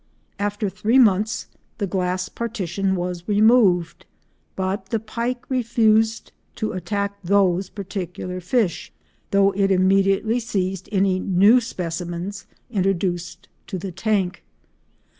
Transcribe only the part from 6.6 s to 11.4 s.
attack those particular fish, though it immediately seized any